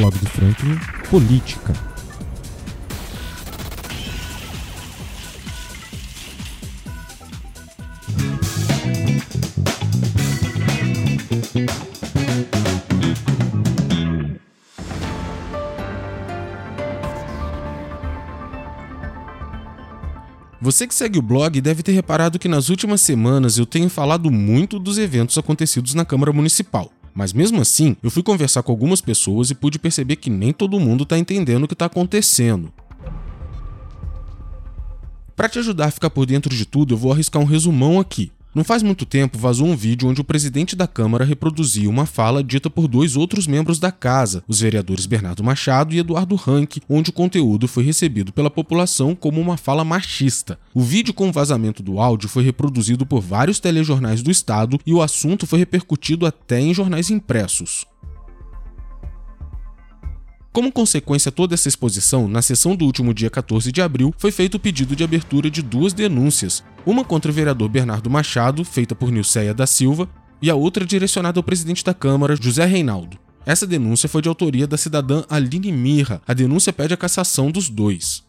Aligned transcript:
blog 0.00 0.18
do 0.18 0.26
Franklin, 0.30 0.78
Política. 1.10 1.74
Você 20.62 20.86
que 20.86 20.94
segue 20.94 21.18
o 21.18 21.22
blog 21.22 21.60
deve 21.60 21.82
ter 21.82 21.92
reparado 21.92 22.38
que 22.38 22.48
nas 22.48 22.70
últimas 22.70 23.02
semanas 23.02 23.58
eu 23.58 23.66
tenho 23.66 23.90
falado 23.90 24.30
muito 24.30 24.78
dos 24.78 24.96
eventos 24.96 25.36
acontecidos 25.36 25.92
na 25.92 26.06
Câmara 26.06 26.32
Municipal. 26.32 26.90
Mas 27.20 27.34
mesmo 27.34 27.60
assim, 27.60 27.98
eu 28.02 28.10
fui 28.10 28.22
conversar 28.22 28.62
com 28.62 28.72
algumas 28.72 29.02
pessoas 29.02 29.50
e 29.50 29.54
pude 29.54 29.78
perceber 29.78 30.16
que 30.16 30.30
nem 30.30 30.54
todo 30.54 30.80
mundo 30.80 31.02
está 31.02 31.18
entendendo 31.18 31.64
o 31.64 31.68
que 31.68 31.74
está 31.74 31.84
acontecendo. 31.84 32.72
Para 35.36 35.46
te 35.46 35.58
ajudar 35.58 35.88
a 35.88 35.90
ficar 35.90 36.08
por 36.08 36.24
dentro 36.24 36.56
de 36.56 36.64
tudo, 36.64 36.94
eu 36.94 36.96
vou 36.96 37.12
arriscar 37.12 37.42
um 37.42 37.44
resumão 37.44 38.00
aqui. 38.00 38.32
Não 38.52 38.64
faz 38.64 38.82
muito 38.82 39.06
tempo 39.06 39.38
vazou 39.38 39.64
um 39.64 39.76
vídeo 39.76 40.08
onde 40.08 40.20
o 40.20 40.24
presidente 40.24 40.74
da 40.74 40.88
Câmara 40.88 41.24
reproduzia 41.24 41.88
uma 41.88 42.04
fala 42.04 42.42
dita 42.42 42.68
por 42.68 42.88
dois 42.88 43.16
outros 43.16 43.46
membros 43.46 43.78
da 43.78 43.92
casa, 43.92 44.42
os 44.48 44.58
vereadores 44.58 45.06
Bernardo 45.06 45.44
Machado 45.44 45.94
e 45.94 46.00
Eduardo 46.00 46.34
Rank, 46.34 46.78
onde 46.88 47.10
o 47.10 47.12
conteúdo 47.12 47.68
foi 47.68 47.84
recebido 47.84 48.32
pela 48.32 48.50
população 48.50 49.14
como 49.14 49.40
uma 49.40 49.56
fala 49.56 49.84
machista. 49.84 50.58
O 50.74 50.80
vídeo 50.80 51.14
com 51.14 51.28
o 51.28 51.32
vazamento 51.32 51.80
do 51.80 52.00
áudio 52.00 52.28
foi 52.28 52.42
reproduzido 52.42 53.06
por 53.06 53.20
vários 53.20 53.60
telejornais 53.60 54.20
do 54.20 54.32
estado 54.32 54.80
e 54.84 54.92
o 54.92 55.00
assunto 55.00 55.46
foi 55.46 55.60
repercutido 55.60 56.26
até 56.26 56.60
em 56.60 56.74
jornais 56.74 57.08
impressos. 57.08 57.86
Como 60.52 60.72
consequência 60.72 61.30
toda 61.30 61.54
essa 61.54 61.68
exposição, 61.68 62.26
na 62.26 62.42
sessão 62.42 62.74
do 62.74 62.84
último 62.84 63.14
dia 63.14 63.30
14 63.30 63.70
de 63.70 63.80
abril, 63.80 64.12
foi 64.18 64.32
feito 64.32 64.56
o 64.56 64.60
pedido 64.60 64.96
de 64.96 65.04
abertura 65.04 65.48
de 65.48 65.62
duas 65.62 65.92
denúncias, 65.92 66.64
uma 66.84 67.04
contra 67.04 67.30
o 67.30 67.34
vereador 67.34 67.68
Bernardo 67.68 68.10
Machado, 68.10 68.64
feita 68.64 68.92
por 68.92 69.12
Nilceia 69.12 69.54
da 69.54 69.64
Silva, 69.64 70.08
e 70.42 70.50
a 70.50 70.56
outra 70.56 70.84
direcionada 70.84 71.38
ao 71.38 71.44
presidente 71.44 71.84
da 71.84 71.94
Câmara, 71.94 72.34
José 72.34 72.64
Reinaldo. 72.64 73.16
Essa 73.46 73.64
denúncia 73.64 74.08
foi 74.08 74.22
de 74.22 74.28
autoria 74.28 74.66
da 74.66 74.76
cidadã 74.76 75.22
Aline 75.30 75.70
Mirra. 75.70 76.20
A 76.26 76.34
denúncia 76.34 76.72
pede 76.72 76.94
a 76.94 76.96
cassação 76.96 77.50
dos 77.52 77.68
dois. 77.68 78.24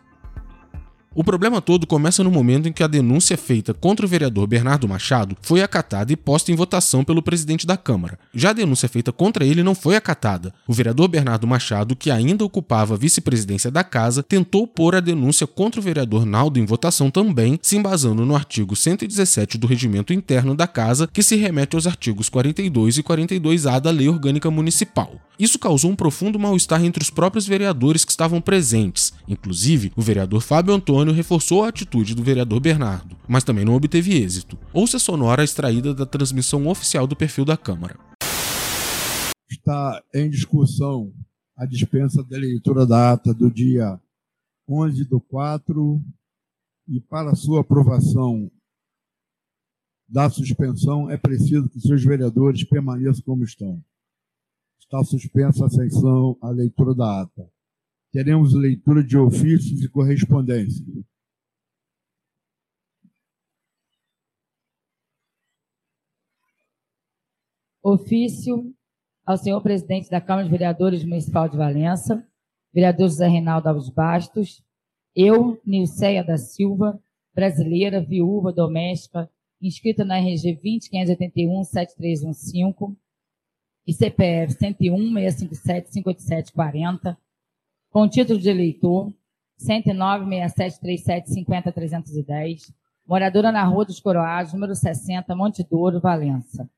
O 1.13 1.25
problema 1.25 1.59
todo 1.59 1.85
começa 1.85 2.23
no 2.23 2.31
momento 2.31 2.69
em 2.69 2.71
que 2.71 2.81
a 2.81 2.87
denúncia 2.87 3.37
feita 3.37 3.73
contra 3.73 4.05
o 4.05 4.09
vereador 4.09 4.47
Bernardo 4.47 4.87
Machado 4.87 5.35
foi 5.41 5.61
acatada 5.61 6.13
e 6.13 6.15
posta 6.15 6.53
em 6.53 6.55
votação 6.55 7.03
pelo 7.03 7.21
presidente 7.21 7.67
da 7.67 7.75
Câmara. 7.75 8.17
Já 8.33 8.51
a 8.51 8.53
denúncia 8.53 8.87
feita 8.87 9.11
contra 9.11 9.43
ele 9.43 9.61
não 9.61 9.75
foi 9.75 9.97
acatada. 9.97 10.53
O 10.65 10.71
vereador 10.71 11.09
Bernardo 11.09 11.45
Machado, 11.45 11.97
que 11.97 12.09
ainda 12.09 12.45
ocupava 12.45 12.93
a 12.93 12.97
vice-presidência 12.97 13.69
da 13.69 13.83
casa, 13.83 14.23
tentou 14.23 14.65
pôr 14.65 14.95
a 14.95 15.01
denúncia 15.01 15.45
contra 15.45 15.81
o 15.81 15.83
vereador 15.83 16.25
Naldo 16.25 16.57
em 16.57 16.65
votação 16.65 17.11
também, 17.11 17.59
se 17.61 17.75
embasando 17.75 18.25
no 18.25 18.33
artigo 18.33 18.73
117 18.73 19.57
do 19.57 19.67
regimento 19.67 20.13
interno 20.13 20.55
da 20.55 20.65
casa, 20.65 21.09
que 21.11 21.21
se 21.21 21.35
remete 21.35 21.75
aos 21.75 21.87
artigos 21.87 22.29
42 22.29 22.99
e 22.99 23.03
42A 23.03 23.81
da 23.81 23.91
Lei 23.91 24.07
Orgânica 24.07 24.49
Municipal. 24.49 25.19
Isso 25.41 25.57
causou 25.57 25.89
um 25.89 25.95
profundo 25.95 26.37
mal-estar 26.37 26.85
entre 26.85 27.01
os 27.01 27.09
próprios 27.09 27.47
vereadores 27.47 28.05
que 28.05 28.11
estavam 28.11 28.39
presentes. 28.39 29.11
Inclusive, 29.27 29.91
o 29.95 30.01
vereador 30.01 30.39
Fábio 30.39 30.71
Antônio 30.71 31.11
reforçou 31.11 31.63
a 31.63 31.69
atitude 31.69 32.13
do 32.13 32.21
vereador 32.21 32.59
Bernardo, 32.59 33.17
mas 33.27 33.43
também 33.43 33.65
não 33.65 33.73
obteve 33.73 34.13
êxito. 34.13 34.55
Ouça 34.71 34.97
a 34.97 34.99
sonora 34.99 35.43
extraída 35.43 35.95
da 35.95 36.05
transmissão 36.05 36.67
oficial 36.67 37.07
do 37.07 37.15
perfil 37.15 37.43
da 37.43 37.57
Câmara. 37.57 37.97
Está 39.49 40.03
em 40.13 40.29
discussão 40.29 41.11
a 41.57 41.65
dispensa 41.65 42.23
da 42.23 42.37
leitura 42.37 42.85
da 42.85 43.13
ata 43.13 43.33
do 43.33 43.49
dia 43.49 43.99
11 44.69 45.05
do 45.05 45.19
4 45.19 45.99
e 46.87 47.01
para 47.01 47.33
sua 47.33 47.61
aprovação 47.61 48.51
da 50.07 50.29
suspensão 50.29 51.09
é 51.09 51.17
preciso 51.17 51.67
que 51.67 51.79
seus 51.79 52.03
vereadores 52.03 52.63
permaneçam 52.63 53.23
como 53.25 53.43
estão. 53.43 53.83
Está 54.81 55.03
suspensa 55.03 55.65
a 55.65 55.69
sessão, 55.69 56.37
a 56.41 56.49
leitura 56.49 56.93
da 56.93 57.21
ata. 57.21 57.49
Teremos 58.11 58.53
leitura 58.53 59.01
de 59.01 59.17
ofícios 59.17 59.81
e 59.81 59.87
correspondência. 59.87 60.85
Ofício 67.81 68.75
ao 69.25 69.37
senhor 69.37 69.61
presidente 69.61 70.09
da 70.09 70.19
Câmara 70.19 70.43
de 70.43 70.51
Vereadores 70.51 71.05
Municipal 71.05 71.47
de 71.47 71.55
Valença, 71.55 72.27
vereador 72.73 73.07
José 73.07 73.27
Reinaldo 73.27 73.69
Alves 73.69 73.89
Bastos, 73.89 74.61
eu, 75.15 75.59
Nilceia 75.65 76.23
da 76.23 76.37
Silva, 76.37 77.01
brasileira, 77.33 78.01
viúva, 78.01 78.51
doméstica, 78.51 79.29
inscrita 79.61 80.03
na 80.03 80.17
RG 80.17 80.59
20581 80.61 81.63
7315, 81.63 82.97
e 83.85 83.93
CPF 83.93 84.53
101 84.53 85.13
657 85.13 85.91
587 85.91 86.51
40, 86.53 87.17
com 87.89 88.07
título 88.07 88.39
de 88.39 88.49
eleitor 88.49 89.13
109 89.57 90.25
6737 90.25 91.33
50 91.33 91.71
310, 91.71 92.73
moradora 93.07 93.51
na 93.51 93.63
Rua 93.63 93.85
dos 93.85 93.99
Coroados, 93.99 94.53
número 94.53 94.75
60, 94.75 95.35
Monte 95.35 95.63
Douro, 95.63 95.99
Valença. 95.99 96.69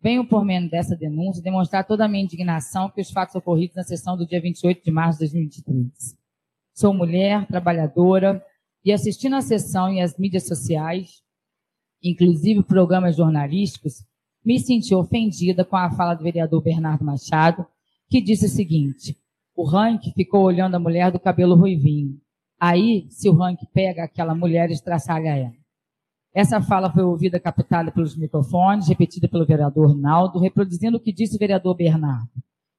Venho 0.00 0.26
por 0.26 0.44
meio 0.44 0.68
dessa 0.68 0.96
denúncia 0.96 1.42
demonstrar 1.42 1.86
toda 1.86 2.04
a 2.04 2.08
minha 2.08 2.24
indignação 2.24 2.90
com 2.90 3.00
os 3.00 3.10
fatos 3.10 3.36
ocorridos 3.36 3.76
na 3.76 3.84
sessão 3.84 4.16
do 4.16 4.26
dia 4.26 4.40
28 4.40 4.84
de 4.84 4.90
março 4.90 5.20
de 5.20 5.26
2023. 5.26 6.18
Sou 6.74 6.92
mulher, 6.92 7.46
trabalhadora, 7.46 8.44
e 8.84 8.92
assistindo 8.92 9.36
à 9.36 9.40
sessão 9.40 9.92
e 9.92 10.00
às 10.00 10.18
mídias 10.18 10.48
sociais, 10.48 11.22
inclusive 12.02 12.64
programas 12.64 13.16
jornalísticos, 13.16 14.04
me 14.44 14.58
senti 14.58 14.94
ofendida 14.94 15.64
com 15.64 15.76
a 15.76 15.90
fala 15.90 16.14
do 16.14 16.24
vereador 16.24 16.62
Bernardo 16.62 17.04
Machado, 17.04 17.66
que 18.08 18.20
disse 18.20 18.46
o 18.46 18.48
seguinte: 18.48 19.16
o 19.54 19.64
Rank 19.64 20.02
ficou 20.14 20.42
olhando 20.42 20.74
a 20.74 20.80
mulher 20.80 21.12
do 21.12 21.20
cabelo 21.20 21.54
ruivinho. 21.54 22.18
Aí, 22.58 23.06
se 23.10 23.28
o 23.28 23.34
Rank 23.34 23.60
pega 23.72 24.04
aquela 24.04 24.34
mulher, 24.34 24.70
estraçalha 24.70 25.36
ela. 25.36 25.62
Essa 26.34 26.62
fala 26.62 26.90
foi 26.90 27.02
ouvida 27.02 27.38
captada 27.38 27.92
pelos 27.92 28.16
microfones, 28.16 28.88
repetida 28.88 29.28
pelo 29.28 29.44
vereador 29.44 29.94
Naldo, 29.94 30.38
reproduzindo 30.38 30.96
o 30.96 31.00
que 31.00 31.12
disse 31.12 31.36
o 31.36 31.38
vereador 31.38 31.74
Bernardo. 31.74 32.30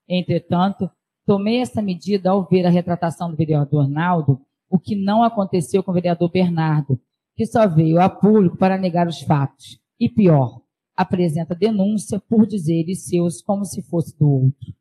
Entretanto, 0.10 0.90
tomei 1.26 1.62
essa 1.62 1.82
medida 1.82 2.32
ao 2.32 2.48
ver 2.48 2.66
a 2.66 2.70
retratação 2.70 3.30
do 3.30 3.38
vereador 3.38 3.88
Naldo, 3.88 4.42
o 4.70 4.80
que 4.80 4.96
não 4.96 5.24
aconteceu 5.24 5.84
com 5.84 5.92
o 5.92 5.94
vereador 5.94 6.32
Bernardo, 6.32 7.00
que 7.36 7.46
só 7.46 7.68
veio 7.68 8.02
a 8.02 8.10
público 8.10 8.58
para 8.58 8.78
negar 8.78 9.08
os 9.08 9.22
fatos. 9.22 9.80
E 10.00 10.10
pior, 10.10 10.63
apresenta 10.96 11.56
denúncia 11.56 12.20
por 12.20 12.46
dizeres 12.46 13.06
seus 13.06 13.42
como 13.42 13.66
se 13.66 13.82
fosse 13.82 14.18
do 14.18 14.30
outro. 14.30 14.74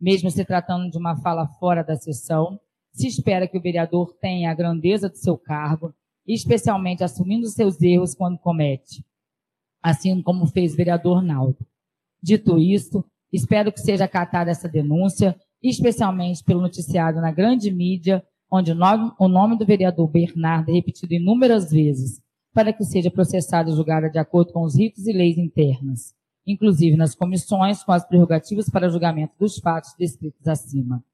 Mesmo 0.00 0.30
se 0.30 0.44
tratando 0.44 0.90
de 0.90 0.98
uma 0.98 1.16
fala 1.16 1.46
fora 1.46 1.82
da 1.82 1.96
sessão, 1.96 2.60
se 2.92 3.06
espera 3.06 3.48
que 3.48 3.58
o 3.58 3.62
vereador 3.62 4.14
tenha 4.20 4.50
a 4.50 4.54
grandeza 4.54 5.08
de 5.08 5.18
seu 5.18 5.36
cargo, 5.36 5.94
especialmente 6.26 7.04
assumindo 7.04 7.46
seus 7.48 7.80
erros 7.80 8.14
quando 8.14 8.38
comete, 8.38 9.04
assim 9.82 10.22
como 10.22 10.46
fez 10.46 10.74
o 10.74 10.76
vereador 10.76 11.22
Naldo. 11.22 11.66
Dito 12.22 12.58
isto, 12.58 13.04
espero 13.32 13.72
que 13.72 13.80
seja 13.80 14.04
acatada 14.04 14.50
essa 14.50 14.68
denúncia, 14.68 15.38
especialmente 15.62 16.42
pelo 16.42 16.60
noticiário 16.60 17.20
na 17.20 17.30
grande 17.30 17.70
mídia, 17.70 18.24
onde 18.50 18.72
o 18.72 19.28
nome 19.28 19.58
do 19.58 19.66
vereador 19.66 20.08
Bernardo 20.08 20.70
é 20.70 20.74
repetido 20.74 21.14
inúmeras 21.14 21.70
vezes, 21.70 22.20
para 22.56 22.72
que 22.72 22.86
seja 22.86 23.10
processada 23.10 23.68
e 23.68 23.74
julgada 23.74 24.08
de 24.08 24.18
acordo 24.18 24.50
com 24.50 24.62
os 24.62 24.74
ritos 24.74 25.06
e 25.06 25.12
leis 25.12 25.36
internas, 25.36 26.14
inclusive 26.46 26.96
nas 26.96 27.14
comissões 27.14 27.84
com 27.84 27.92
as 27.92 28.02
prerrogativas 28.08 28.70
para 28.70 28.88
julgamento 28.88 29.34
dos 29.38 29.58
fatos 29.58 29.94
descritos 29.98 30.48
acima. 30.48 31.04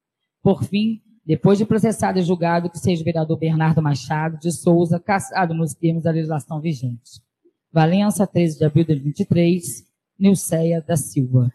Por 0.41 0.63
fim, 0.63 1.01
depois 1.25 1.57
de 1.57 1.65
processado 1.65 2.17
e 2.17 2.21
julgado, 2.21 2.69
que 2.69 2.79
seja 2.79 3.01
o 3.01 3.03
vereador 3.03 3.37
Bernardo 3.37 3.81
Machado 3.81 4.39
de 4.39 4.53
Souza 4.53 5.01
cassado 5.01 5.53
nos 5.53 5.73
termos 5.73 6.03
da 6.03 6.11
legislação 6.11 6.61
vigente. 6.61 7.21
Valença, 7.69 8.25
13 8.25 8.59
de 8.59 8.63
abril 8.63 8.85
de 8.85 8.93
2023, 8.93 9.83
Nilceia 10.17 10.81
da 10.81 10.95
Silva. 10.95 11.51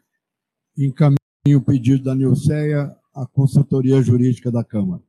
Encaminho 0.76 1.16
o 1.56 1.62
pedido 1.62 2.04
da 2.04 2.14
Nilceia 2.14 2.94
à 3.14 3.24
consultoria 3.26 4.02
jurídica 4.02 4.52
da 4.52 4.62
Câmara 4.62 5.00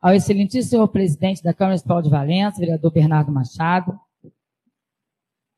ao 0.00 0.14
excelentíssimo 0.14 0.70
senhor 0.70 0.88
presidente 0.88 1.42
da 1.42 1.52
Câmara 1.52 1.72
Municipal 1.72 2.00
de 2.00 2.08
Valença, 2.08 2.60
vereador 2.60 2.92
Bernardo 2.92 3.32
Machado, 3.32 3.98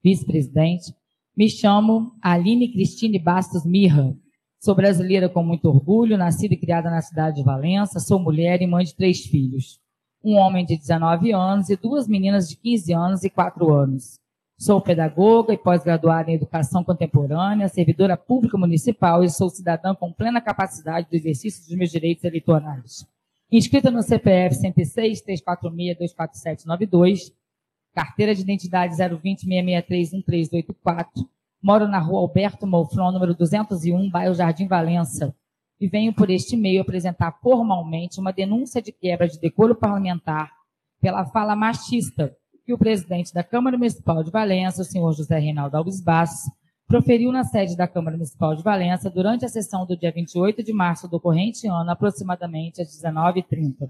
vice-presidente, 0.03 0.95
me 1.37 1.49
chamo 1.49 2.13
Aline 2.23 2.73
Cristine 2.73 3.19
Bastos 3.19 3.65
Mirra. 3.67 4.17
Sou 4.59 4.75
brasileira 4.75 5.29
com 5.29 5.43
muito 5.43 5.67
orgulho, 5.67 6.17
nascida 6.17 6.55
e 6.55 6.57
criada 6.57 6.91
na 6.91 7.03
cidade 7.03 7.37
de 7.37 7.43
Valença, 7.43 8.01
sou 8.01 8.19
mulher 8.19 8.63
e 8.63 8.67
mãe 8.67 8.85
de 8.85 8.95
três 8.95 9.21
filhos. 9.21 9.79
Um 10.25 10.35
homem 10.37 10.65
de 10.65 10.77
19 10.77 11.33
anos 11.33 11.69
e 11.69 11.77
duas 11.77 12.09
meninas 12.09 12.49
de 12.49 12.57
15 12.57 12.93
anos 12.93 13.25
e 13.25 13.31
4 13.31 13.73
anos. 13.73 14.19
Sou 14.59 14.81
pedagoga 14.81 15.55
e 15.55 15.59
pós-graduada 15.59 16.31
em 16.31 16.35
Educação 16.35 16.85
Contemporânea, 16.85 17.69
servidora 17.69 18.17
pública 18.17 18.59
municipal 18.59 19.25
e 19.25 19.31
sou 19.31 19.49
cidadã 19.49 19.95
com 19.95 20.13
plena 20.13 20.41
capacidade 20.41 21.09
do 21.09 21.17
exercício 21.17 21.67
dos 21.67 21.75
meus 21.75 21.91
direitos 21.91 22.25
eleitorais. 22.25 23.07
Inscrita 23.53 23.91
no 23.91 24.01
CPF 24.01 24.55
106 24.55 25.23
346 25.23 25.99
24792, 25.99 27.33
carteira 27.93 28.33
de 28.33 28.43
identidade 28.43 28.95
020 28.95 29.41
663 29.41 30.13
1384, 30.13 31.29
moro 31.61 31.89
na 31.89 31.99
rua 31.99 32.21
Alberto 32.21 32.65
Molfron, 32.65 33.11
número 33.11 33.35
201, 33.35 34.09
bairro 34.09 34.35
Jardim 34.35 34.69
Valença, 34.69 35.35
e 35.81 35.89
venho 35.89 36.13
por 36.13 36.31
este 36.31 36.57
meio 36.57 36.81
apresentar 36.81 37.41
formalmente 37.43 38.21
uma 38.21 38.33
denúncia 38.33 38.81
de 38.81 38.93
quebra 38.93 39.27
de 39.27 39.41
decoro 39.41 39.75
parlamentar 39.75 40.53
pela 41.01 41.27
fala 41.27 41.57
machista 41.57 42.37
que 42.65 42.73
o 42.73 42.79
presidente 42.79 43.35
da 43.35 43.43
Câmara 43.43 43.77
Municipal 43.77 44.23
de 44.23 44.31
Valença, 44.31 44.83
o 44.83 44.85
senhor 44.85 45.13
José 45.13 45.41
Reinaldo 45.41 45.77
Alves 45.77 46.01
Bastos, 46.01 46.53
proferiu 46.91 47.31
na 47.31 47.45
sede 47.45 47.77
da 47.77 47.87
Câmara 47.87 48.17
Municipal 48.17 48.57
de 48.57 48.65
Valença 48.65 49.09
durante 49.09 49.45
a 49.45 49.49
sessão 49.49 49.87
do 49.87 49.97
dia 49.97 50.11
28 50.11 50.61
de 50.61 50.73
março 50.73 51.07
do 51.07 51.21
corrente 51.21 51.69
ano, 51.69 51.89
aproximadamente 51.89 52.83
às 52.83 52.89
19h30. 52.89 53.89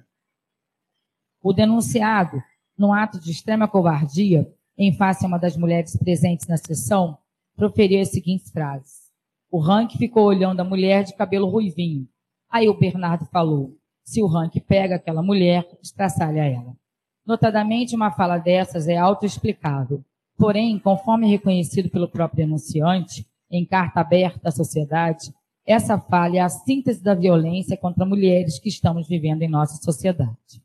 O 1.43 1.55
denunciado, 1.55 2.43
num 2.77 2.93
ato 2.93 3.19
de 3.19 3.31
extrema 3.31 3.67
covardia, 3.67 4.47
em 4.77 4.93
face 4.93 5.25
a 5.25 5.29
uma 5.29 5.39
das 5.39 5.57
mulheres 5.57 5.97
presentes 5.97 6.47
na 6.47 6.59
sessão, 6.59 7.17
proferiu 7.57 8.03
as 8.03 8.11
seguintes 8.11 8.51
frases. 8.51 9.11
O 9.51 9.59
Rank 9.59 9.93
ficou 9.93 10.25
olhando 10.25 10.61
a 10.61 10.65
mulher 10.65 11.03
de 11.03 11.17
cabelo 11.17 11.49
ruivinho. 11.49 12.07
Aí 12.51 12.69
o 12.69 12.79
Bernardo 12.79 13.25
falou: 13.33 13.79
se 14.05 14.23
o 14.23 14.27
Rank 14.27 14.57
pega 14.69 14.97
aquela 14.97 15.23
mulher, 15.23 15.67
estraçalha 15.83 16.45
ela. 16.45 16.77
Notadamente, 17.25 17.97
uma 17.97 18.11
fala 18.11 18.37
dessas 18.37 18.89
é 18.89 18.99
autoexplicável. 18.99 20.05
Porém, 20.41 20.79
conforme 20.79 21.29
reconhecido 21.29 21.91
pelo 21.91 22.09
próprio 22.09 22.47
denunciante, 22.47 23.29
em 23.51 23.67
carta 23.67 24.01
aberta 24.01 24.49
à 24.49 24.51
sociedade, 24.51 25.35
essa 25.67 25.99
falha 25.99 26.39
é 26.39 26.41
a 26.41 26.49
síntese 26.49 27.03
da 27.03 27.15
violência 27.15 27.77
contra 27.77 28.07
mulheres 28.07 28.59
que 28.59 28.71
estamos 28.71 29.07
vivendo 29.07 29.43
em 29.43 29.51
nossa 29.51 29.77
sociedade. 29.83 30.65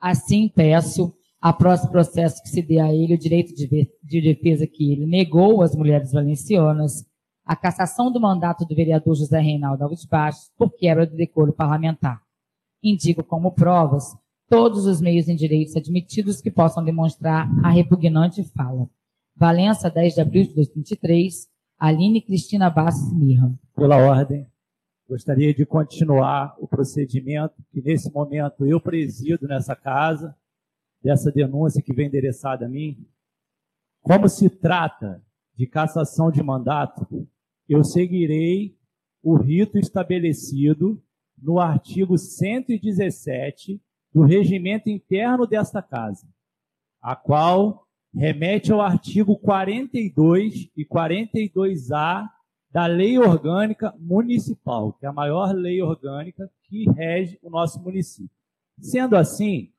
Assim, 0.00 0.48
peço, 0.48 1.14
após 1.40 1.84
o 1.84 1.90
processo 1.92 2.42
que 2.42 2.48
se 2.48 2.60
dê 2.60 2.80
a 2.80 2.92
ele 2.92 3.14
o 3.14 3.18
direito 3.18 3.54
de 3.54 4.20
defesa 4.20 4.66
que 4.66 4.92
ele 4.92 5.06
negou 5.06 5.62
às 5.62 5.76
mulheres 5.76 6.10
valencianas, 6.10 7.06
a 7.44 7.54
cassação 7.54 8.10
do 8.10 8.20
mandato 8.20 8.64
do 8.64 8.74
vereador 8.74 9.14
José 9.14 9.38
Reinaldo 9.38 9.84
Alves 9.84 10.04
Baixos 10.04 10.50
por 10.58 10.70
quebra 10.72 11.06
do 11.06 11.14
decoro 11.14 11.52
parlamentar. 11.52 12.20
Indico 12.82 13.22
como 13.22 13.52
provas 13.52 14.16
todos 14.48 14.86
os 14.86 15.00
meios 15.00 15.28
em 15.28 15.36
direitos 15.36 15.76
admitidos 15.76 16.40
que 16.40 16.50
possam 16.50 16.82
demonstrar 16.82 17.48
a 17.62 17.70
repugnante 17.70 18.42
fala. 18.42 18.88
Valença, 19.36 19.90
10 19.90 20.14
de 20.14 20.20
abril 20.20 20.44
de 20.44 20.54
2023, 20.54 21.48
Aline 21.78 22.22
Cristina 22.22 22.70
Bastos 22.70 23.12
Mirra. 23.12 23.54
Pela 23.76 23.96
ordem, 23.96 24.46
gostaria 25.08 25.54
de 25.54 25.64
continuar 25.64 26.56
o 26.58 26.66
procedimento 26.66 27.54
que 27.70 27.80
nesse 27.80 28.10
momento 28.10 28.66
eu 28.66 28.80
presido 28.80 29.46
nessa 29.46 29.76
casa, 29.76 30.34
dessa 31.02 31.30
denúncia 31.30 31.82
que 31.82 31.92
vem 31.92 32.06
endereçada 32.06 32.66
a 32.66 32.68
mim. 32.68 33.06
Como 34.00 34.28
se 34.28 34.48
trata 34.48 35.22
de 35.54 35.66
cassação 35.66 36.30
de 36.30 36.42
mandato, 36.42 37.06
eu 37.68 37.84
seguirei 37.84 38.76
o 39.22 39.36
rito 39.36 39.78
estabelecido 39.78 41.00
no 41.40 41.60
artigo 41.60 42.16
117 42.16 43.80
do 44.12 44.22
regimento 44.22 44.88
interno 44.88 45.46
desta 45.46 45.82
casa, 45.82 46.26
a 47.00 47.14
qual 47.14 47.86
remete 48.14 48.72
ao 48.72 48.80
artigo 48.80 49.36
42 49.38 50.70
e 50.76 50.84
42A 50.84 52.28
da 52.70 52.86
Lei 52.86 53.18
Orgânica 53.18 53.94
Municipal, 53.98 54.92
que 54.92 55.06
é 55.06 55.08
a 55.08 55.12
maior 55.12 55.54
lei 55.54 55.80
orgânica 55.80 56.50
que 56.64 56.88
rege 56.90 57.38
o 57.42 57.50
nosso 57.50 57.80
município. 57.82 58.30
Sendo 58.80 59.16
assim, 59.16 59.72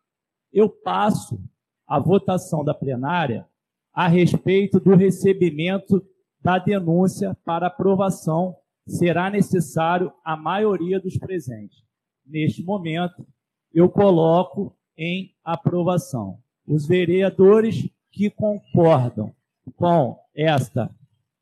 eu 0.51 0.69
passo 0.69 1.39
a 1.87 1.99
votação 1.99 2.63
da 2.63 2.73
plenária 2.73 3.47
a 3.93 4.07
respeito 4.07 4.79
do 4.79 4.95
recebimento 4.95 6.03
da 6.41 6.57
denúncia 6.57 7.37
para 7.43 7.67
aprovação, 7.67 8.55
será 8.87 9.29
necessário 9.29 10.11
a 10.23 10.37
maioria 10.37 10.99
dos 10.99 11.17
presentes. 11.17 11.83
Neste 12.25 12.63
momento, 12.63 13.25
eu 13.74 13.89
coloco 13.89 14.75
em 14.98 15.31
aprovação. 15.44 16.39
Os 16.68 16.86
vereadores 16.86 17.89
que 18.12 18.30
concordam 18.30 19.33
com 19.75 20.18
esta 20.36 20.89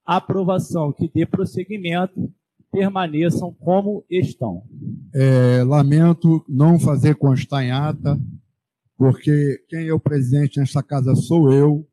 aprovação 0.06 0.91
que 0.91 1.09
dê 1.13 1.25
prosseguimento 1.25 2.31
permaneçam 2.71 3.53
como 3.53 4.06
estão. 4.09 4.63
É, 5.13 5.63
lamento 5.63 6.45
não 6.47 6.79
fazer 6.79 7.15
constar 7.15 7.63
em 7.63 7.71
ata, 7.71 8.19
porque 8.97 9.63
quem 9.69 9.88
é 9.88 9.94
o 9.94 10.00
presidente 10.00 10.59
nesta 10.59 10.83
casa 10.83 11.15
sou 11.15 11.51
eu, 11.51 11.88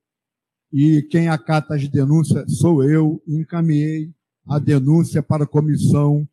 e 0.73 1.03
quem 1.03 1.29
acata 1.29 1.75
as 1.75 1.89
denúncias 1.89 2.59
sou 2.59 2.83
eu, 2.83 3.23
encaminhei 3.27 4.11
a 4.47 4.59
denúncia 4.59 5.23
para 5.23 5.45
a 5.45 5.47
comissão, 5.49 6.29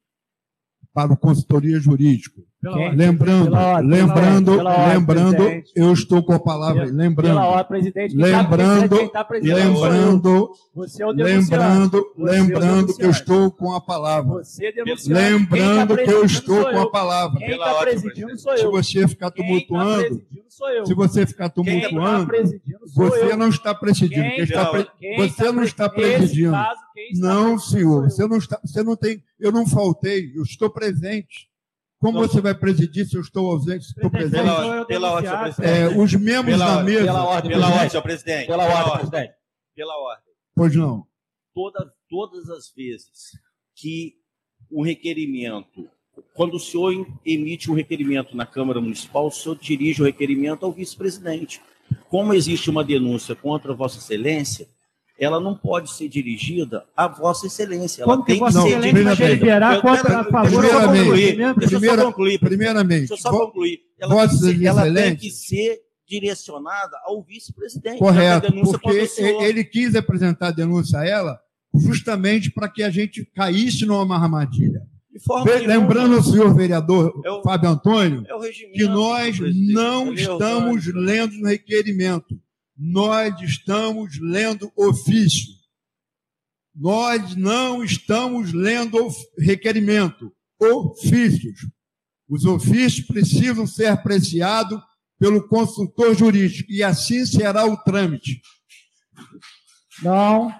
para 0.94 1.14
o 1.14 1.18
consultoria 1.18 1.80
jurídico. 1.80 2.42
Quem, 2.62 2.96
lembrando, 2.96 3.56
ordem, 3.56 3.90
lembrando, 3.90 4.60
ordem, 4.60 4.94
lembrando, 4.94 5.64
eu 5.76 5.94
estou 5.94 6.22
com 6.22 6.34
a 6.34 6.40
palavra, 6.40 6.84
pela, 6.84 6.96
lembrando, 6.96 7.28
pela 7.28 7.48
ordem, 7.48 7.68
presidente, 7.68 8.16
lembrando, 8.16 9.10
tá 9.10 9.28
lembrando, 9.32 10.52
você 10.76 11.02
é 11.02 11.08
o 11.08 11.12
lembrando, 11.12 12.06
lembrando 12.16 12.96
que 12.96 13.04
eu 13.04 13.10
estou 13.10 13.50
com 13.50 13.74
a 13.74 13.82
palavra, 13.82 14.44
lembrando 15.08 15.98
que 15.98 16.12
eu 16.12 16.24
estou 16.24 16.70
com 16.70 16.82
a 16.82 16.92
palavra. 16.92 17.40
Quem 17.40 17.50
está 17.50 17.74
presidindo 17.80 18.38
sou 18.38 18.52
eu. 18.54 18.58
Se 18.60 18.66
você 18.68 19.08
ficar 19.08 19.32
tumultuando, 19.32 20.22
se 20.86 20.94
você 20.94 21.26
ficar 21.26 21.50
tumultuando, 21.50 22.32
você 22.94 23.36
não 23.36 23.50
está 23.50 23.74
presidindo, 23.74 24.30
quem 24.36 24.44
está, 24.44 24.72
você 25.18 25.52
não 25.52 25.64
está 25.64 25.90
presidindo. 25.90 26.56
Não, 27.14 27.58
senhor, 27.58 28.10
você 28.10 28.28
não 28.28 28.38
está, 28.38 28.60
você 28.64 28.84
não 28.84 28.96
tem, 28.96 29.24
eu 29.40 29.52
não 29.52 29.68
faltei, 29.68 30.32
eu 30.36 30.44
estou 30.44 30.70
presente. 30.70 31.50
Como 32.00 32.18
você 32.18 32.42
vai 32.42 32.56
presidir 32.56 33.06
se 33.06 33.16
eu 33.16 33.22
estou 33.22 33.52
ausente, 33.52 33.86
se 33.86 33.92
estou 33.92 34.10
presente? 34.10 34.32
Pela, 34.32 34.86
pela 34.86 35.12
ordem, 35.12 35.30
senhor 35.30 35.42
presidente. 35.44 35.70
É, 35.70 35.88
os 35.98 36.14
membros 36.16 36.58
pela, 36.58 36.76
da 36.76 36.84
mesa. 36.84 37.06
Pela 37.06 37.24
ordem, 37.24 37.52
pela 37.52 37.68
ordem, 37.70 37.90
senhor 37.90 38.02
presidente. 38.02 38.48
Pela, 38.48 38.66
pela 38.66 38.80
ordem, 38.80 38.98
presidente. 38.98 39.34
Pela 39.76 39.98
ordem. 39.98 40.34
Pois 40.56 40.76
não. 40.76 41.06
Toda, 41.54 41.94
todas 42.10 42.50
as 42.50 42.72
vezes 42.76 43.38
que 43.76 44.16
um 44.72 44.82
requerimento, 44.82 45.88
quando 46.34 46.56
o 46.56 46.60
senhor 46.60 47.08
emite 47.24 47.70
um 47.70 47.76
requerimento 47.76 48.36
na 48.36 48.48
Câmara 48.48 48.82
Municipal, 48.82 49.28
o 49.28 49.32
senhor 49.32 49.58
dirige 49.58 50.02
o 50.02 50.06
requerimento 50.06 50.66
ao 50.66 50.72
vice-presidente. 50.72 51.62
Como 52.10 52.34
existe 52.34 52.70
uma 52.70 52.84
denúncia 52.84 53.36
contra 53.36 53.76
Vossa 53.76 54.00
Excelência, 54.00 54.68
ela 55.22 55.40
não 55.40 55.56
pode 55.56 55.92
ser 55.92 56.10
dirigida 56.10 56.84
a 56.98 57.08
Vossa 57.08 57.46
Excelência. 57.46 58.02
Ela 58.02 58.12
Como 58.12 58.26
tem 58.26 58.36
que, 58.36 58.40
Vossa 58.40 58.68
Excelência 58.68 59.16
deliberar 59.16 59.80
contra 59.80 60.22
a 60.22 60.24
favor 60.24 60.62
Deixa 60.62 60.76
eu 60.76 60.82
só 60.82 60.88
concluir. 60.88 61.38
Deixa 61.58 61.76
eu 61.76 61.96
só 61.96 62.06
concluir. 62.06 62.40
Primeiramente, 62.40 63.08
deixa 63.10 63.14
eu 63.14 63.18
só 63.18 63.32
concluir. 63.32 63.82
Ela, 64.00 64.16
Vossa 64.16 64.40
tem, 64.42 64.54
que 64.54 64.60
ser, 64.60 64.66
ela 64.66 64.94
tem 64.94 65.16
que 65.16 65.30
ser 65.30 65.80
direcionada 66.08 66.98
ao 67.06 67.22
vice-presidente. 67.22 68.00
Correto, 68.00 68.52
porque 68.52 69.12
ele 69.42 69.64
quis 69.64 69.96
apresentar 69.96 70.48
a 70.48 70.52
denúncia 70.52 71.00
a 71.00 71.08
ela 71.08 71.40
justamente 71.74 72.50
para 72.52 72.68
que 72.68 72.82
a 72.82 72.90
gente 72.90 73.24
caísse 73.24 73.86
numa 73.86 74.16
armadilha. 74.16 74.82
Lembrando 75.68 76.18
o 76.18 76.24
senhor 76.24 76.54
vereador 76.56 77.14
é 77.24 77.30
o, 77.30 77.44
Fábio 77.44 77.70
Antônio, 77.70 78.26
é 78.28 78.50
que 78.50 78.86
nós 78.86 79.38
não 79.70 80.14
estamos 80.14 80.88
lendo 80.88 81.34
no 81.38 81.48
requerimento 81.48 82.40
nós 82.84 83.40
estamos 83.42 84.20
lendo 84.20 84.72
ofício. 84.76 85.54
Nós 86.74 87.36
não 87.36 87.84
estamos 87.84 88.52
lendo 88.52 88.98
requerimento, 89.38 90.34
ofícios. 90.60 91.60
Os 92.28 92.44
ofícios 92.46 93.06
precisam 93.06 93.68
ser 93.68 93.88
apreciados 93.88 94.82
pelo 95.20 95.48
consultor 95.48 96.18
jurídico 96.18 96.72
e 96.72 96.82
assim 96.82 97.24
será 97.24 97.66
o 97.66 97.78
trâmite. 97.84 98.42
Não. 100.02 100.52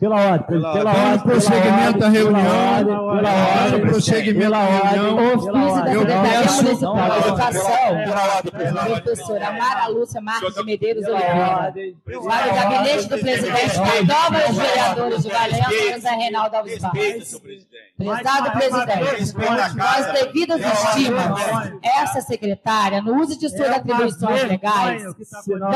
Pela 0.00 0.16
ordem, 0.16 0.46
pela, 0.46 0.72
pela 0.72 0.90
ordem. 0.92 1.18
prosseguimento 1.20 1.98
da 1.98 2.08
reunião. 2.08 2.84
Pela 2.86 3.02
ordem. 3.02 3.80
prosseguimento 3.82 4.50
da 4.50 4.64
reunião. 4.64 5.34
Ofício 5.34 5.52
da 5.52 5.60
Eu 5.92 6.00
Secretaria 6.00 6.40
peço- 6.40 6.62
Municipal 6.62 7.10
de 7.10 7.18
Educação. 7.28 7.70
Pela 8.04 8.82
ordem. 8.82 9.00
Professora 9.02 9.52
Mara 9.52 9.86
Lúcia 9.88 10.20
Marques 10.22 10.54
de 10.54 10.64
Medeiros 10.64 11.04
Pela 11.04 11.16
Oliveira. 11.18 11.48
ordem. 11.50 11.96
Para 12.04 12.18
o 12.18 12.54
gabinete 12.54 13.08
do 13.10 13.18
presidente 13.18 13.76
da 13.76 14.14
Câmara 14.14 14.48
dos 14.48 14.56
Vereadores 14.56 15.22
de 15.22 15.28
Valença, 15.28 16.10
Reinaldo 16.12 16.56
Alves 16.56 16.78
Barros. 16.78 17.28
seu 17.28 17.40
presidente. 17.40 17.94
Prezado 17.98 18.50
presidente, 18.52 19.34
com 19.34 19.82
as 19.84 20.12
devidas 20.14 20.60
estímulas, 20.62 21.72
essa 21.82 22.20
secretária, 22.22 23.02
no 23.02 23.20
uso 23.20 23.38
de 23.38 23.50
suas 23.50 23.68
atribuições 23.68 24.44
legais, 24.44 25.02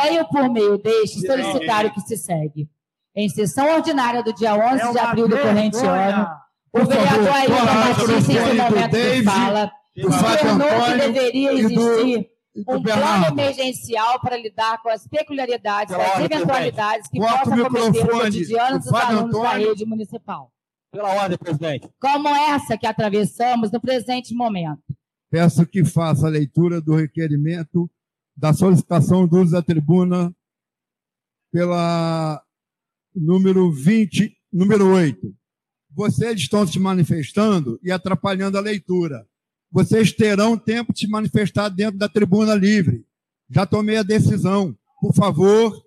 veio 0.03 0.25
por 0.31 0.49
meio 0.49 0.79
deste 0.79 1.21
solicitar 1.27 1.85
o 1.85 1.91
que 1.93 2.01
se 2.01 2.17
segue. 2.17 2.67
Em 3.17 3.29
sessão 3.29 3.75
ordinária 3.77 4.23
do 4.23 4.33
dia 4.35 4.55
11 4.55 4.93
de 4.93 4.99
abril 4.99 5.29
do 5.29 5.39
corrente 5.39 5.77
ano, 5.77 6.27
o 6.73 6.85
vereador 6.85 7.29
Ailton 7.33 7.65
Batista, 7.65 8.13
em 8.13 8.21
seu 8.23 8.47
momento 8.47 8.75
de 8.75 8.89
David, 8.89 9.25
fala, 9.25 9.73
externou 9.97 10.69
que 10.85 10.99
deveria 11.13 11.51
do- 11.53 11.59
existir 11.59 12.29
do 12.57 12.73
um 12.73 12.83
plano 12.83 13.27
emergencial 13.27 14.21
para 14.21 14.37
lidar 14.37 14.83
com 14.83 14.89
as 14.89 15.07
peculiaridades 15.07 15.95
ordem, 15.95 16.25
eventualidades 16.27 17.09
que 17.09 17.19
possam 17.19 17.45
cometer 17.45 17.61
o 17.69 17.91
microfone 17.93 18.21
cotidiano 18.21 18.79
do 18.79 18.85
dos 18.85 18.93
alunos 18.95 19.43
da 19.43 19.51
rede 19.53 19.85
municipal. 19.87 20.51
Pela 20.93 21.09
ordem, 21.15 21.39
presidente. 21.39 21.89
Como 22.01 22.29
essa 22.29 22.77
que 22.79 22.87
atravessamos 22.87 23.71
no 23.73 23.81
presente 23.81 24.35
momento. 24.35 24.83
Peço 25.31 25.67
que 25.67 25.85
faça 25.85 26.27
a 26.27 26.31
leitura 26.31 26.81
do 26.81 26.95
requerimento 26.95 27.91
da 28.37 28.53
solicitação 28.53 29.27
do 29.27 29.41
uso 29.41 29.53
da 29.53 29.63
tribuna 29.63 30.33
pela 31.53 32.41
número 33.15 33.71
20, 33.71 34.37
número 34.53 34.89
8. 34.89 35.33
Vocês 35.95 36.41
estão 36.41 36.67
se 36.67 36.79
manifestando 36.79 37.79
e 37.83 37.93
atrapalhando 37.93 38.59
a 38.59 38.61
leitura. 38.61 39.25
Vocês 39.71 40.13
terão 40.13 40.57
tempo 40.57 40.93
de 40.93 41.01
se 41.01 41.09
manifestar 41.09 41.69
dentro 41.69 41.99
da 41.99 42.09
tribuna 42.09 42.55
livre. 42.55 43.05
Já 43.51 43.65
tomei 43.65 43.97
a 43.97 44.03
decisão. 44.03 44.77
Por 45.01 45.15
favor, 45.15 45.83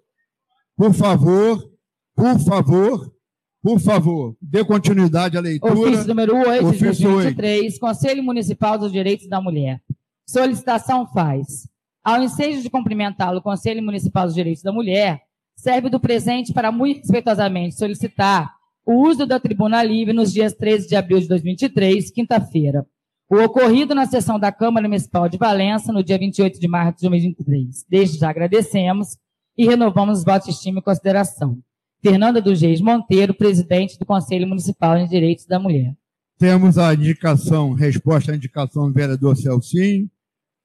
por 0.75 0.93
favor, 0.93 1.71
por 2.15 2.39
favor, 2.39 3.13
por 3.61 3.79
favor, 3.79 4.37
dê 4.41 4.63
continuidade 4.63 5.37
à 5.37 5.41
leitura. 5.41 5.73
Ofício 5.73 6.07
número 6.07 6.35
8 6.35 6.59
de 6.59 6.65
Ofício 6.65 7.09
2023, 7.09 7.79
Conselho 7.79 8.23
Municipal 8.23 8.77
dos 8.77 8.91
Direitos 8.91 9.27
da 9.27 9.41
Mulher. 9.41 9.81
Solicitação 10.25 11.07
faz. 11.07 11.67
Ao 12.03 12.21
ensejo 12.21 12.61
de 12.61 12.69
cumprimentá-lo, 12.69 13.39
o 13.39 13.41
Conselho 13.41 13.83
Municipal 13.83 14.25
dos 14.25 14.35
Direitos 14.35 14.63
da 14.63 14.71
Mulher 14.71 15.26
serve 15.57 15.89
do 15.89 15.99
presente 15.99 16.53
para 16.53 16.71
muito 16.71 17.01
respeitosamente 17.01 17.75
solicitar 17.75 18.55
o 18.85 19.05
uso 19.05 19.25
da 19.25 19.39
tribuna 19.39 19.83
livre 19.83 20.13
nos 20.13 20.31
dias 20.31 20.53
13 20.53 20.87
de 20.87 20.95
abril 20.95 21.19
de 21.19 21.27
2023, 21.27 22.09
quinta-feira. 22.11 22.85
O 23.29 23.35
ocorrido 23.43 23.93
na 23.93 24.05
sessão 24.05 24.39
da 24.39 24.49
Câmara 24.49 24.87
Municipal 24.87 25.27
de 25.27 25.37
Valença, 25.37 25.91
no 25.91 26.01
dia 26.01 26.17
28 26.17 26.57
de 26.57 26.67
março 26.69 26.99
de 26.99 27.09
2023. 27.09 27.85
Desde 27.89 28.17
já 28.17 28.29
agradecemos 28.29 29.17
e 29.57 29.65
renovamos 29.65 30.19
os 30.19 30.23
votos 30.23 30.47
de 30.47 30.53
estima 30.53 30.79
e 30.79 30.81
consideração. 30.81 31.59
Fernanda 32.01 32.41
dos 32.41 32.61
Reis 32.61 32.79
Monteiro, 32.79 33.33
presidente 33.33 33.99
do 33.99 34.05
Conselho 34.05 34.47
Municipal 34.47 34.97
de 34.97 35.09
Direitos 35.09 35.45
da 35.45 35.59
Mulher. 35.59 35.93
Temos 36.37 36.77
a 36.77 36.93
indicação, 36.93 37.73
resposta 37.73 38.31
à 38.31 38.35
indicação 38.35 38.87
do 38.87 38.93
vereador 38.93 39.35
Celcinho, 39.35 40.09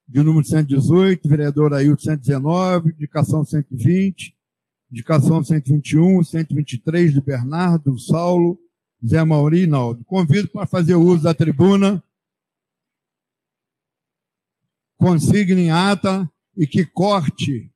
de 0.07 0.23
número 0.23 0.45
118, 0.45 1.27
vereador 1.27 1.73
Ailton 1.73 2.03
119, 2.03 2.91
indicação 2.91 3.43
120, 3.43 4.33
indicação 4.93 5.43
121, 5.43 6.23
123 6.23 7.15
do 7.15 7.21
Bernardo, 7.23 7.97
Saulo, 7.97 8.59
Zé 9.03 9.23
Mauri 9.23 9.63
e 9.63 9.67
Naldo. 9.67 10.05
Convido 10.05 10.47
para 10.49 10.67
fazer 10.67 10.93
uso 10.93 11.23
da 11.23 11.33
tribuna, 11.33 12.01
consigne 14.95 15.63
em 15.63 15.71
ata 15.71 16.29
e 16.55 16.67
que 16.67 16.85
corte 16.85 17.71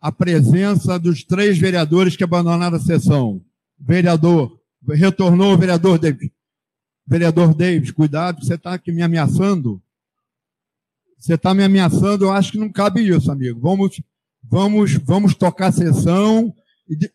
a 0.00 0.10
presença 0.10 0.98
dos 0.98 1.22
três 1.22 1.58
vereadores 1.58 2.16
que 2.16 2.24
abandonaram 2.24 2.78
a 2.78 2.80
sessão. 2.80 3.44
Vereador, 3.78 4.58
retornou 4.88 5.52
o 5.52 5.58
vereador 5.58 5.98
David. 5.98 6.32
Vereador 7.06 7.54
Davis, 7.54 7.90
cuidado, 7.90 8.42
você 8.42 8.54
está 8.54 8.72
aqui 8.72 8.90
me 8.90 9.02
ameaçando. 9.02 9.82
Você 11.18 11.34
está 11.34 11.52
me 11.52 11.62
ameaçando, 11.62 12.24
eu 12.24 12.32
acho 12.32 12.52
que 12.52 12.58
não 12.58 12.72
cabe 12.72 13.06
isso, 13.06 13.30
amigo. 13.30 13.60
Vamos, 13.60 14.00
vamos, 14.50 14.94
vamos 14.94 15.34
tocar 15.34 15.68
a 15.68 15.72
sessão. 15.72 16.54
De- 16.88 17.12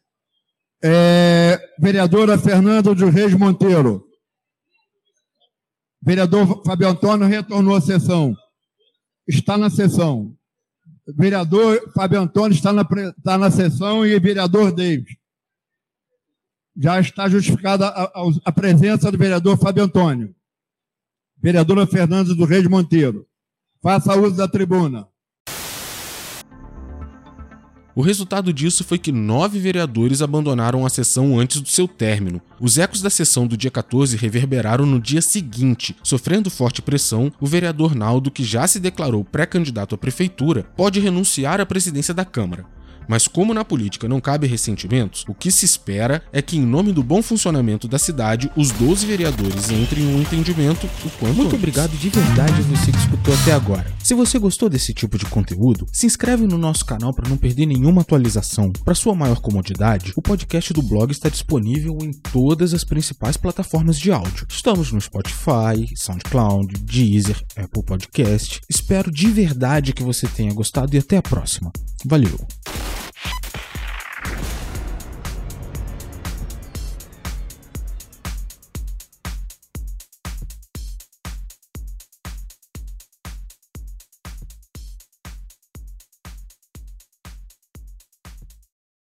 É, 0.82 1.60
vereadora 1.78 2.38
Fernanda 2.38 2.96
dos 2.96 3.12
Reis 3.14 3.34
Monteiro. 3.34 4.06
Vereador 6.02 6.64
Fábio 6.66 6.88
Antônio 6.88 7.28
retornou 7.28 7.76
à 7.76 7.82
sessão. 7.82 8.34
Está 9.28 9.58
na 9.58 9.70
sessão. 9.70 10.34
Vereador 11.18 11.92
Fábio 11.94 12.22
Antônio 12.22 12.56
está 12.56 12.72
na, 12.72 12.84
está 13.18 13.38
na 13.38 13.52
sessão 13.52 14.06
e 14.06 14.18
vereador 14.20 14.72
Davis 14.72 15.18
já 16.82 16.98
está 17.02 17.28
justificada 17.28 17.88
a, 17.90 18.04
a- 18.06 18.32
a 18.46 18.52
presença 18.54 19.12
do 19.12 19.18
vereador 19.18 19.58
Fábio 19.58 19.84
Antônio. 19.84 20.34
Vereadora 21.38 21.86
Fernanda 21.86 22.34
do 22.34 22.46
Reis 22.46 22.66
Monteiro. 22.68 23.28
Faça 23.82 24.16
uso 24.16 24.38
da 24.38 24.48
tribuna. 24.48 25.06
O 28.00 28.02
resultado 28.02 28.54
disso 28.54 28.86
foi 28.86 28.98
que 28.98 29.12
nove 29.12 29.60
vereadores 29.60 30.22
abandonaram 30.22 30.86
a 30.86 30.90
sessão 30.90 31.38
antes 31.38 31.60
do 31.60 31.68
seu 31.68 31.86
término. 31.86 32.42
Os 32.58 32.78
ecos 32.78 33.02
da 33.02 33.10
sessão 33.10 33.46
do 33.46 33.58
dia 33.58 33.70
14 33.70 34.16
reverberaram 34.16 34.86
no 34.86 35.02
dia 35.02 35.22
seguinte. 35.22 35.94
Sofrendo 36.02 36.50
forte 36.50 36.82
pressão, 36.82 37.30
o 37.42 37.46
vereador 37.46 37.94
Naldo, 37.94 38.32
que 38.32 38.42
já 38.42 38.66
se 38.70 38.80
declarou 38.80 39.26
pré-candidato 39.26 39.96
à 39.96 39.98
prefeitura, 39.98 40.64
pode 40.78 41.02
renunciar 41.02 41.60
à 41.60 41.66
presidência 41.66 42.14
da 42.14 42.24
Câmara. 42.24 42.66
Mas 43.10 43.28
como 43.28 43.56
na 43.56 43.66
política 43.66 44.08
não 44.08 44.22
cabe 44.22 44.46
ressentimentos, 44.46 45.26
o 45.28 45.34
que 45.34 45.50
se 45.50 45.66
espera 45.66 46.22
é 46.32 46.44
que, 46.44 46.58
em 46.58 46.62
nome 46.62 46.94
do 46.94 47.02
bom 47.02 47.24
funcionamento 47.24 47.88
da 47.88 47.98
cidade, 47.98 48.52
os 48.56 48.70
12 48.70 49.08
vereadores 49.08 49.72
entrem 49.72 50.04
em 50.04 50.16
um 50.16 50.22
entendimento 50.22 50.86
o 51.04 51.10
quanto 51.18 51.34
Muito 51.34 51.48
antes. 51.48 51.54
obrigado 51.56 51.98
de 51.98 52.08
verdade 52.08 52.62
a 52.62 52.66
você 52.66 52.92
que 52.92 53.00
escutou 53.00 53.34
até 53.34 53.52
agora. 53.52 53.92
Se 54.04 54.14
você 54.14 54.38
gostou 54.38 54.70
desse 54.70 54.94
tipo 54.94 55.18
de 55.18 55.26
conteúdo, 55.26 55.88
se 55.92 56.06
inscreve 56.06 56.46
no 56.46 56.56
nosso 56.56 56.86
canal 56.86 57.12
para 57.12 57.28
não 57.28 57.36
perder 57.36 57.66
nenhuma 57.66 58.02
atualização. 58.02 58.72
Para 58.86 58.94
sua 58.94 59.16
maior 59.16 59.42
comodidade, 59.42 60.14
o 60.16 60.22
podcast 60.22 60.72
do 60.72 60.84
blog 60.84 61.12
está 61.12 61.30
disponível 61.30 61.98
em 62.04 62.12
todas 62.12 62.76
as 62.76 62.84
principais 62.84 63.38
plataformas 63.38 63.98
de 63.98 64.12
áudio. 64.12 64.46
Estamos 64.48 64.92
no 64.92 65.02
Spotify, 65.02 65.92
SoundCloud, 65.96 66.76
Deezer, 66.84 67.44
Apple 67.56 67.84
Podcast. 67.84 68.62
Espero 68.70 69.12
de 69.12 69.32
verdade 69.32 69.94
que 69.94 70.04
você 70.04 70.28
tenha 70.28 70.54
gostado 70.54 70.96
e 70.96 71.00
até 71.00 71.18
a 71.18 71.24
próxima. 71.24 71.72
Valeu! 72.06 72.38